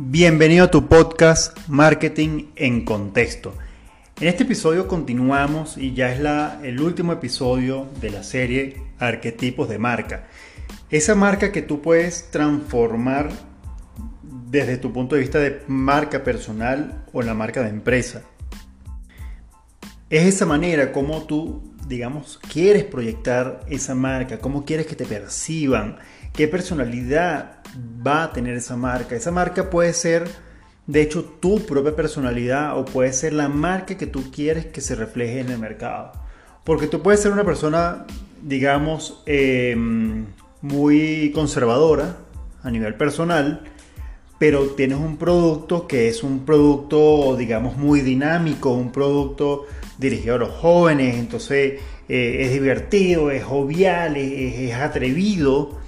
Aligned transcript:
Bienvenido 0.00 0.66
a 0.66 0.70
tu 0.70 0.86
podcast 0.86 1.58
Marketing 1.66 2.50
en 2.54 2.84
Contexto. 2.84 3.52
En 4.20 4.28
este 4.28 4.44
episodio 4.44 4.86
continuamos 4.86 5.76
y 5.76 5.92
ya 5.92 6.12
es 6.12 6.20
la, 6.20 6.60
el 6.62 6.80
último 6.80 7.12
episodio 7.12 7.88
de 8.00 8.10
la 8.10 8.22
serie 8.22 8.80
Arquetipos 9.00 9.68
de 9.68 9.80
marca. 9.80 10.28
Esa 10.88 11.16
marca 11.16 11.50
que 11.50 11.62
tú 11.62 11.82
puedes 11.82 12.30
transformar 12.30 13.30
desde 14.22 14.76
tu 14.76 14.92
punto 14.92 15.16
de 15.16 15.22
vista 15.22 15.40
de 15.40 15.62
marca 15.66 16.22
personal 16.22 17.04
o 17.12 17.20
la 17.22 17.34
marca 17.34 17.64
de 17.64 17.70
empresa. 17.70 18.22
Es 20.10 20.26
esa 20.32 20.46
manera 20.46 20.92
como 20.92 21.22
tú, 21.24 21.67
digamos, 21.88 22.38
quieres 22.52 22.84
proyectar 22.84 23.60
esa 23.68 23.94
marca, 23.94 24.38
cómo 24.38 24.64
quieres 24.64 24.86
que 24.86 24.94
te 24.94 25.06
perciban, 25.06 25.96
qué 26.32 26.46
personalidad 26.46 27.62
va 28.06 28.24
a 28.24 28.32
tener 28.32 28.56
esa 28.56 28.76
marca. 28.76 29.16
Esa 29.16 29.30
marca 29.30 29.70
puede 29.70 29.92
ser, 29.94 30.28
de 30.86 31.02
hecho, 31.02 31.24
tu 31.24 31.64
propia 31.64 31.96
personalidad 31.96 32.78
o 32.78 32.84
puede 32.84 33.12
ser 33.12 33.32
la 33.32 33.48
marca 33.48 33.96
que 33.96 34.06
tú 34.06 34.30
quieres 34.30 34.66
que 34.66 34.80
se 34.80 34.94
refleje 34.94 35.40
en 35.40 35.50
el 35.50 35.58
mercado. 35.58 36.12
Porque 36.64 36.86
tú 36.86 37.02
puedes 37.02 37.20
ser 37.20 37.32
una 37.32 37.44
persona, 37.44 38.06
digamos, 38.42 39.22
em, 39.26 40.26
muy 40.60 41.32
conservadora 41.34 42.18
a 42.62 42.70
nivel 42.70 42.94
personal, 42.94 43.62
pero 44.38 44.66
tienes 44.70 44.98
un 44.98 45.16
producto 45.16 45.88
que 45.88 46.08
es 46.08 46.22
un 46.22 46.44
producto, 46.44 47.36
digamos, 47.36 47.76
muy 47.76 48.02
dinámico, 48.02 48.70
un 48.72 48.92
producto 48.92 49.66
dirigido 49.98 50.36
a 50.36 50.38
los 50.38 50.50
jóvenes, 50.50 51.16
entonces 51.16 51.80
eh, 52.08 52.38
es 52.40 52.52
divertido, 52.52 53.30
es 53.30 53.44
jovial, 53.44 54.16
es 54.16 54.74
atrevido 54.74 55.78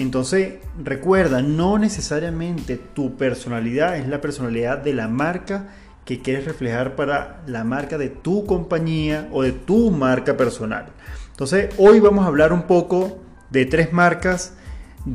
entonces, 0.00 0.54
recuerda, 0.82 1.42
no 1.42 1.78
necesariamente 1.78 2.78
tu 2.78 3.16
personalidad 3.16 3.98
es 3.98 4.08
la 4.08 4.20
personalidad 4.20 4.78
de 4.78 4.94
la 4.94 5.08
marca 5.08 5.68
que 6.04 6.22
quieres 6.22 6.46
reflejar 6.46 6.96
para 6.96 7.42
la 7.46 7.64
marca 7.64 7.98
de 7.98 8.08
tu 8.08 8.46
compañía 8.46 9.28
o 9.30 9.42
de 9.42 9.52
tu 9.52 9.90
marca 9.90 10.36
personal. 10.36 10.86
Entonces, 11.30 11.74
hoy 11.76 12.00
vamos 12.00 12.24
a 12.24 12.28
hablar 12.28 12.52
un 12.52 12.62
poco 12.62 13.18
de 13.50 13.66
tres 13.66 13.92
marcas 13.92 14.54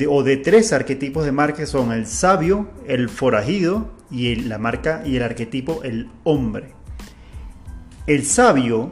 o 0.08 0.24
de 0.24 0.38
tres 0.38 0.72
arquetipos 0.72 1.26
de 1.26 1.32
marca 1.32 1.60
que 1.60 1.66
son 1.66 1.92
el 1.92 2.06
sabio, 2.06 2.70
el 2.88 3.10
forajido 3.10 3.90
y 4.12 4.36
la 4.36 4.60
marca 4.60 5.02
y 5.04 5.16
el 5.16 5.24
arquetipo 5.24 5.82
el 5.84 6.10
hombre. 6.24 6.74
El 8.08 8.24
sabio 8.24 8.92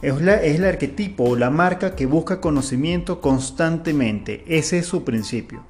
es, 0.00 0.14
el 0.18 0.64
arquetipo 0.64 1.24
o 1.24 1.36
la 1.36 1.50
marca 1.50 1.94
que 1.94 2.06
busca 2.06 2.40
conocimiento 2.40 3.20
constantemente. 3.20 4.44
Ese 4.46 4.78
es 4.78 4.86
su 4.86 5.04
principio. 5.04 5.62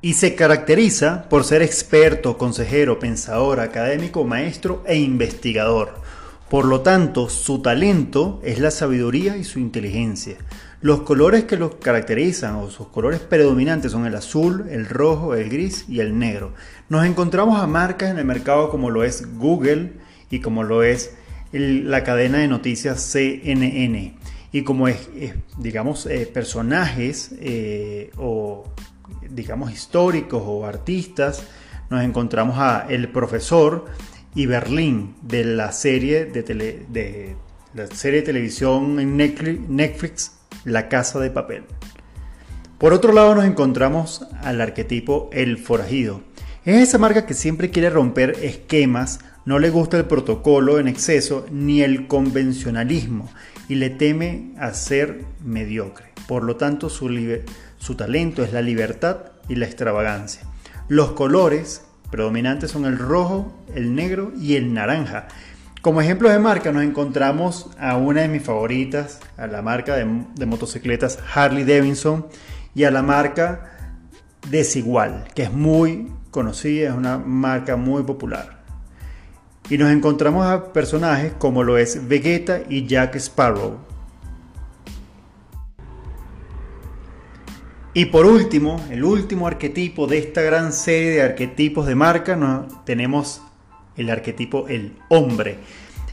Y 0.00 0.14
se 0.14 0.36
caracteriza 0.36 1.28
por 1.28 1.42
ser 1.42 1.62
experto, 1.62 2.38
consejero, 2.38 3.00
pensador, 3.00 3.58
académico, 3.58 4.22
maestro 4.22 4.84
e 4.86 4.96
investigador. 4.96 6.00
Por 6.48 6.66
lo 6.66 6.82
tanto, 6.82 7.28
su 7.28 7.62
talento 7.62 8.40
es 8.44 8.60
la 8.60 8.70
sabiduría 8.70 9.36
y 9.36 9.42
su 9.42 9.58
inteligencia. 9.58 10.36
Los 10.80 11.00
colores 11.00 11.44
que 11.44 11.56
los 11.56 11.74
caracterizan 11.74 12.54
o 12.54 12.70
sus 12.70 12.86
colores 12.86 13.18
predominantes 13.18 13.90
son 13.90 14.06
el 14.06 14.14
azul, 14.14 14.66
el 14.70 14.86
rojo, 14.86 15.34
el 15.34 15.50
gris 15.50 15.84
y 15.88 15.98
el 15.98 16.16
negro. 16.16 16.52
Nos 16.88 17.04
encontramos 17.06 17.60
a 17.60 17.66
marcas 17.66 18.12
en 18.12 18.18
el 18.18 18.24
mercado 18.24 18.70
como 18.70 18.88
lo 18.88 19.02
es 19.02 19.36
Google 19.36 19.94
y 20.30 20.40
como 20.40 20.62
lo 20.62 20.82
es 20.82 21.12
la 21.52 22.04
cadena 22.04 22.38
de 22.38 22.48
noticias 22.48 23.02
CNN. 23.02 24.14
Y 24.52 24.62
como 24.62 24.88
es, 24.88 25.08
digamos, 25.58 26.06
eh, 26.06 26.28
personajes 26.32 27.32
eh, 27.40 28.10
o, 28.16 28.64
digamos, 29.28 29.72
históricos 29.72 30.42
o 30.44 30.64
artistas, 30.64 31.44
nos 31.88 32.02
encontramos 32.04 32.56
a 32.58 32.86
el 32.88 33.08
profesor 33.08 33.86
y 34.34 34.46
Berlín 34.46 35.16
de 35.22 35.44
la 35.44 35.72
serie 35.72 36.24
de, 36.24 36.42
de 36.42 37.36
la 37.74 37.86
serie 37.88 38.20
de 38.20 38.26
televisión 38.26 38.98
en 39.00 39.16
Netflix, 39.16 40.32
La 40.64 40.88
Casa 40.88 41.18
de 41.18 41.30
Papel. 41.30 41.64
Por 42.78 42.92
otro 42.92 43.12
lado 43.12 43.34
nos 43.34 43.44
encontramos 43.44 44.26
al 44.42 44.60
arquetipo 44.60 45.28
El 45.32 45.58
Forajido. 45.58 46.22
Es 46.64 46.88
esa 46.88 46.98
marca 46.98 47.26
que 47.26 47.34
siempre 47.34 47.70
quiere 47.70 47.90
romper 47.90 48.36
esquemas 48.42 49.20
no 49.44 49.58
le 49.58 49.70
gusta 49.70 49.96
el 49.96 50.04
protocolo 50.04 50.78
en 50.78 50.88
exceso 50.88 51.46
ni 51.50 51.82
el 51.82 52.06
convencionalismo 52.06 53.30
y 53.68 53.76
le 53.76 53.88
teme 53.88 54.52
a 54.58 54.74
ser 54.74 55.24
mediocre. 55.42 56.12
Por 56.28 56.44
lo 56.44 56.56
tanto, 56.56 56.90
su, 56.90 57.08
su 57.78 57.94
talento 57.94 58.42
es 58.44 58.52
la 58.52 58.60
libertad 58.60 59.18
y 59.48 59.54
la 59.54 59.66
extravagancia. 59.66 60.42
Los 60.88 61.12
colores 61.12 61.86
predominantes 62.10 62.70
son 62.70 62.84
el 62.84 62.98
rojo, 62.98 63.56
el 63.74 63.94
negro 63.94 64.32
y 64.38 64.56
el 64.56 64.74
naranja. 64.74 65.28
Como 65.80 66.02
ejemplo 66.02 66.28
de 66.28 66.38
marca 66.38 66.72
nos 66.72 66.82
encontramos 66.82 67.70
a 67.78 67.96
una 67.96 68.20
de 68.20 68.28
mis 68.28 68.42
favoritas, 68.42 69.20
a 69.38 69.46
la 69.46 69.62
marca 69.62 69.96
de, 69.96 70.24
de, 70.34 70.46
motocicletas 70.46 71.18
Harley 71.34 71.64
Davidson 71.64 72.26
y 72.74 72.84
a 72.84 72.90
la 72.90 73.02
marca 73.02 73.66
Desigual, 74.50 75.28
que 75.34 75.44
es 75.44 75.52
muy 75.52 76.10
conocida, 76.30 76.88
es 76.90 76.94
una 76.94 77.18
marca 77.18 77.76
muy 77.76 78.02
popular 78.02 78.59
y 79.70 79.78
nos 79.78 79.90
encontramos 79.90 80.44
a 80.44 80.72
personajes 80.72 81.32
como 81.38 81.62
lo 81.62 81.78
es 81.78 82.08
Vegeta 82.08 82.60
y 82.68 82.86
Jack 82.86 83.14
Sparrow. 83.14 83.78
Y 87.94 88.06
por 88.06 88.26
último, 88.26 88.84
el 88.90 89.04
último 89.04 89.46
arquetipo 89.46 90.06
de 90.06 90.18
esta 90.18 90.42
gran 90.42 90.72
serie 90.72 91.10
de 91.10 91.22
arquetipos 91.22 91.86
de 91.86 91.94
marca, 91.94 92.66
tenemos 92.84 93.42
el 93.96 94.10
arquetipo 94.10 94.66
el 94.68 94.96
hombre. 95.08 95.58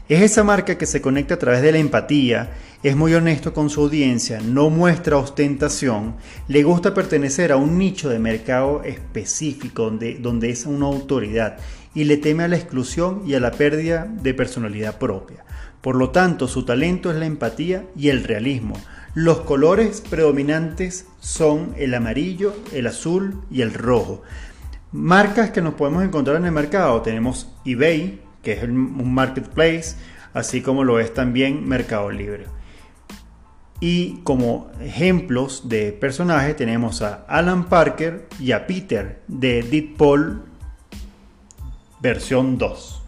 Es 0.08 0.22
esa 0.22 0.42
marca 0.42 0.78
que 0.78 0.86
se 0.86 1.02
conecta 1.02 1.34
a 1.34 1.38
través 1.38 1.60
de 1.60 1.70
la 1.70 1.76
empatía, 1.76 2.52
es 2.82 2.96
muy 2.96 3.12
honesto 3.12 3.52
con 3.52 3.68
su 3.68 3.82
audiencia, 3.82 4.40
no 4.40 4.70
muestra 4.70 5.18
ostentación, 5.18 6.16
le 6.48 6.62
gusta 6.62 6.94
pertenecer 6.94 7.52
a 7.52 7.56
un 7.56 7.76
nicho 7.76 8.08
de 8.08 8.18
mercado 8.18 8.82
específico 8.84 9.82
donde, 9.84 10.14
donde 10.14 10.48
es 10.48 10.64
una 10.64 10.86
autoridad 10.86 11.58
y 11.94 12.04
le 12.04 12.16
teme 12.16 12.44
a 12.44 12.48
la 12.48 12.56
exclusión 12.56 13.22
y 13.26 13.34
a 13.34 13.40
la 13.40 13.50
pérdida 13.50 14.08
de 14.22 14.32
personalidad 14.32 14.96
propia. 14.96 15.44
Por 15.82 15.94
lo 15.94 16.08
tanto, 16.08 16.48
su 16.48 16.64
talento 16.64 17.10
es 17.10 17.18
la 17.18 17.26
empatía 17.26 17.84
y 17.94 18.08
el 18.08 18.24
realismo. 18.24 18.80
Los 19.12 19.40
colores 19.40 20.00
predominantes 20.00 21.06
son 21.20 21.74
el 21.76 21.92
amarillo, 21.92 22.54
el 22.72 22.86
azul 22.86 23.42
y 23.50 23.60
el 23.60 23.74
rojo. 23.74 24.22
Marcas 24.90 25.50
que 25.50 25.60
nos 25.60 25.74
podemos 25.74 26.02
encontrar 26.02 26.36
en 26.36 26.46
el 26.46 26.52
mercado 26.52 27.02
tenemos 27.02 27.48
eBay, 27.66 28.22
que 28.48 28.54
es 28.54 28.62
un 28.62 29.12
marketplace, 29.12 29.96
así 30.32 30.62
como 30.62 30.82
lo 30.82 31.00
es 31.00 31.12
también 31.12 31.68
Mercado 31.68 32.10
Libre. 32.10 32.46
Y 33.78 34.20
como 34.24 34.70
ejemplos 34.80 35.68
de 35.68 35.92
personajes 35.92 36.56
tenemos 36.56 37.02
a 37.02 37.26
Alan 37.28 37.68
Parker 37.68 38.26
y 38.40 38.52
a 38.52 38.66
Peter 38.66 39.20
de 39.28 39.62
Deadpool 39.62 40.44
versión 42.00 42.56
2. 42.56 43.02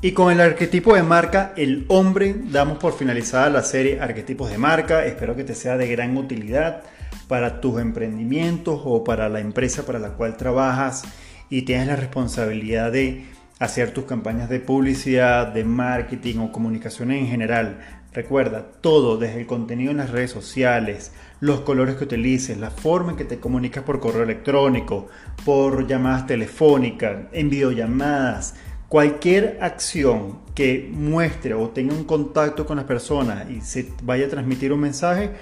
Y 0.00 0.12
con 0.12 0.30
el 0.30 0.40
arquetipo 0.40 0.94
de 0.94 1.02
marca, 1.02 1.52
el 1.56 1.86
hombre, 1.88 2.36
damos 2.44 2.78
por 2.78 2.92
finalizada 2.92 3.50
la 3.50 3.62
serie 3.64 4.00
Arquetipos 4.00 4.50
de 4.50 4.58
marca. 4.58 5.04
Espero 5.04 5.34
que 5.34 5.42
te 5.42 5.56
sea 5.56 5.76
de 5.76 5.88
gran 5.88 6.16
utilidad 6.16 6.84
para 7.26 7.60
tus 7.60 7.80
emprendimientos 7.80 8.80
o 8.84 9.02
para 9.02 9.28
la 9.28 9.40
empresa 9.40 9.84
para 9.84 9.98
la 9.98 10.10
cual 10.10 10.36
trabajas 10.36 11.02
y 11.50 11.62
tienes 11.62 11.86
la 11.86 11.96
responsabilidad 11.96 12.92
de 12.92 13.26
hacer 13.58 13.92
tus 13.92 14.04
campañas 14.04 14.48
de 14.48 14.60
publicidad, 14.60 15.48
de 15.48 15.64
marketing 15.64 16.38
o 16.38 16.52
comunicación 16.52 17.10
en 17.12 17.26
general. 17.26 17.78
Recuerda, 18.12 18.64
todo 18.80 19.16
desde 19.16 19.40
el 19.40 19.46
contenido 19.46 19.90
en 19.90 19.96
las 19.96 20.10
redes 20.10 20.30
sociales, 20.30 21.12
los 21.40 21.60
colores 21.60 21.96
que 21.96 22.04
utilices, 22.04 22.58
la 22.58 22.70
forma 22.70 23.12
en 23.12 23.16
que 23.16 23.24
te 23.24 23.40
comunicas 23.40 23.82
por 23.82 24.00
correo 24.00 24.22
electrónico, 24.22 25.08
por 25.44 25.86
llamadas 25.86 26.26
telefónicas, 26.26 27.26
en 27.32 27.50
videollamadas, 27.50 28.54
cualquier 28.88 29.58
acción 29.60 30.38
que 30.54 30.88
muestre 30.92 31.54
o 31.54 31.70
tenga 31.70 31.94
un 31.94 32.04
contacto 32.04 32.64
con 32.66 32.76
las 32.76 32.86
personas 32.86 33.50
y 33.50 33.60
se 33.60 33.92
vaya 34.04 34.26
a 34.26 34.30
transmitir 34.30 34.72
un 34.72 34.80
mensaje, 34.80 35.32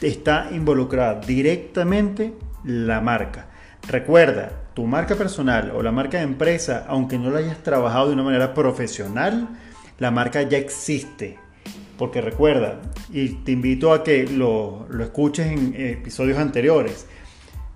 está 0.00 0.48
involucrada 0.52 1.20
directamente 1.20 2.32
la 2.64 3.02
marca. 3.02 3.48
Recuerda, 3.88 4.50
tu 4.74 4.86
marca 4.86 5.14
personal 5.14 5.72
o 5.74 5.82
la 5.82 5.92
marca 5.92 6.18
de 6.18 6.24
empresa, 6.24 6.84
aunque 6.88 7.18
no 7.18 7.30
la 7.30 7.40
hayas 7.40 7.62
trabajado 7.62 8.08
de 8.08 8.14
una 8.14 8.22
manera 8.22 8.54
profesional, 8.54 9.48
la 9.98 10.10
marca 10.10 10.42
ya 10.42 10.58
existe. 10.58 11.38
Porque 11.98 12.20
recuerda, 12.20 12.80
y 13.12 13.28
te 13.28 13.52
invito 13.52 13.92
a 13.92 14.02
que 14.02 14.26
lo, 14.26 14.88
escuches 15.00 15.46
en 15.46 15.74
episodios 15.76 16.38
anteriores, 16.38 17.06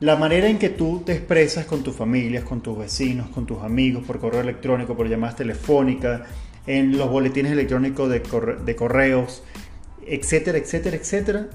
la 0.01 0.17
manera 0.17 0.49
en 0.49 0.59
que 0.59 0.71
tú 0.71 1.03
te 1.05 1.13
expresas 1.13 1.67
con 1.67 1.83
tus 1.83 1.95
familias, 1.95 2.43
con 2.43 2.63
tus 2.63 2.79
vecinos, 2.79 3.29
con 3.29 3.47
tus 3.47 3.63
amigos, 3.63 4.05
por 4.05 4.19
correo 4.19 4.41
electrónico, 4.41 4.97
por 4.97 5.09
llamadas 5.09 5.37
telefónicas, 5.37 6.23
en 6.67 6.97
los 6.99 7.09
boletines 7.09 7.53
electrónicos 7.53 8.09
de, 8.09 8.21
de 8.65 8.77
correos, 8.77 9.43
etcétera, 10.07 10.59
etcétera, 10.59 10.97
etcétera, 10.97 11.49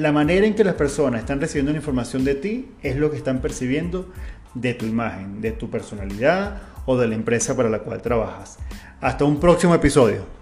La 0.00 0.12
manera 0.12 0.46
en 0.46 0.54
que 0.54 0.64
las 0.64 0.76
personas 0.76 1.20
están 1.20 1.42
recibiendo 1.42 1.72
la 1.72 1.76
información 1.76 2.24
de 2.24 2.34
ti 2.34 2.70
es 2.82 2.96
lo 2.96 3.10
que 3.10 3.18
están 3.18 3.42
percibiendo 3.42 4.08
de 4.54 4.72
tu 4.72 4.86
imagen, 4.86 5.42
de 5.42 5.52
tu 5.52 5.68
personalidad 5.68 6.62
o 6.86 6.96
de 6.96 7.06
la 7.06 7.14
empresa 7.14 7.54
para 7.54 7.68
la 7.68 7.80
cual 7.80 8.00
trabajas. 8.00 8.56
Hasta 9.02 9.26
un 9.26 9.38
próximo 9.38 9.74
episodio. 9.74 10.39